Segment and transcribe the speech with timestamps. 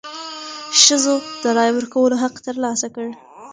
[0.81, 3.07] ښځو د رایې ورکولو حق تر لاسه کړ.